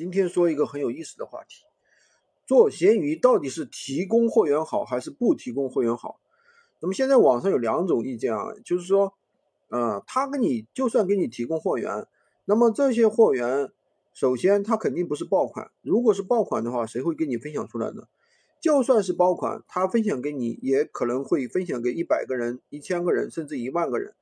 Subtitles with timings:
[0.00, 1.62] 今天说一个很有意思的话题：
[2.46, 6.18] 做闲鱼到底是提供货源好还是不提供货源好？
[6.80, 9.12] 那么现在网上有两种意见啊，就是说，
[9.68, 12.06] 呃，他给你就算给你提供货源，
[12.46, 13.70] 那么这些货源
[14.14, 18.04] 首先他肯定不是爆款，如果是爆款的话，谁会给你分享出来呢？
[18.58, 24.14] 就算是爆款，他分享给你也可能会分享给一百个人、一千个人，甚至一万个人，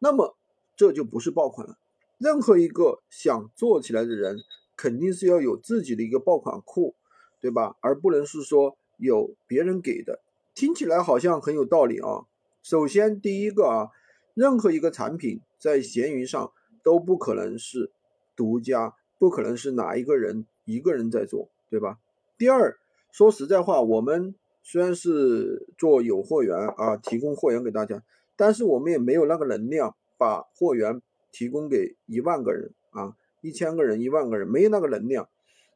[0.00, 0.36] 那么
[0.74, 1.78] 这就不是爆款了。
[2.18, 4.40] 任何一个想做起来的人，
[4.80, 6.94] 肯定是要有自己的一个爆款库，
[7.38, 7.76] 对吧？
[7.80, 10.20] 而不能是说有别人给的。
[10.54, 12.24] 听起来好像很有道理啊。
[12.62, 13.90] 首先，第一个啊，
[14.32, 16.50] 任何一个产品在闲鱼上
[16.82, 17.92] 都不可能是
[18.34, 21.98] 独家，不可能是哪一个人一个人在做，对吧？
[22.38, 22.78] 第二。
[23.12, 28.02] 说实在话，我们虽然是做有货源啊，提供货源给大家，
[28.34, 35.28] 但是我们也没有那个能量把货源提供给一万个人啊，一千个人、一万个人，没有那个能量，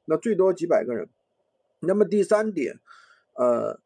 [0.06, 1.08] 那最多几百个人。
[1.80, 2.80] 那么第三点，
[3.34, 3.80] 呃，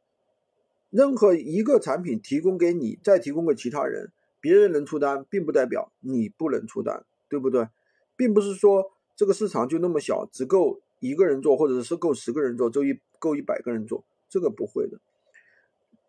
[0.91, 7.69] 任何一个产品提供给你，再提供给其他人，别人能出单，并不代表你不能出单，对不对？
[8.17, 10.81] 并不是说这个市场就那么小，只够。
[11.01, 14.99] 一个人做，或者是够十个人做，就一够一百个人做，这个不会的。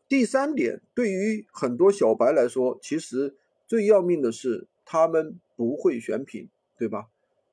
[0.08, 3.36] 第三点，对于很多小白来说，其实
[3.68, 7.10] 最要命的是他们不会选品，对吧？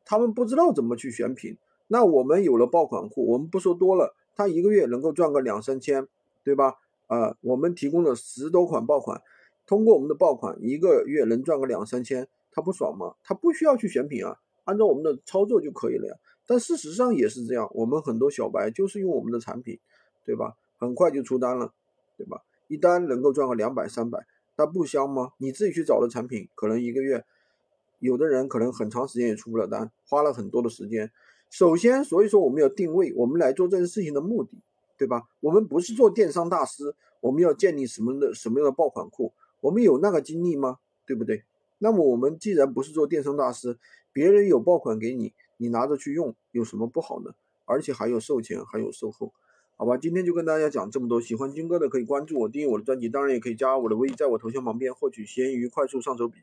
[0.07, 1.59] 他们不知道怎么去选品。
[1.89, 6.09] 那我们有了爆款库，我们不说多了，他一个月能够赚个两三千，
[6.43, 6.77] 对吧？
[7.09, 9.21] 啊，我们提供了十多款爆款，
[9.67, 13.15] 通过我们的爆款，一个月能赚个两三千，他不爽吗？
[13.23, 16.15] 他不需要去选品啊，按照我们的操作就可以了呀。
[16.47, 19.79] 但事实上也是这样，我们很多小白就是用我们的产品，
[20.25, 20.57] 对吧？
[20.79, 21.73] 很快就出单了，
[22.17, 22.43] 对吧？
[22.69, 25.31] 一单能够赚个两百三百，那不香吗？
[25.39, 27.25] 你自己去找的产品，可能一个月，
[28.07, 31.11] 有的人可能很长时间也出不了单，花了很多的时间。
[31.51, 34.51] 首先，所以说我们要定位，我们来做这件事情的目的，
[34.97, 35.29] 对吧？
[35.41, 39.33] 我们不是做电商大师，我们要建立什么的什么样的爆款库？
[39.61, 40.78] 我们有那个精力吗？
[41.06, 41.44] 对不对？
[41.78, 43.78] 那么我们既然不是做电商大师，
[44.12, 45.34] 别人有爆款给你。
[45.59, 47.31] 你拿着去用有什么不好呢？
[47.65, 49.33] 而且还有售前，还有售后，
[49.77, 49.97] 好吧？
[49.97, 51.21] 今天就跟大家讲这么多。
[51.21, 56.34] 喜欢军哥的可以关注我，订阅我的专辑，当然也可以加我的微，在我头像旁边获取闲鱼快速上手笔。